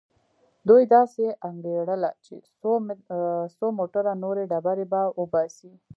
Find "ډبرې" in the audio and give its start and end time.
4.51-4.85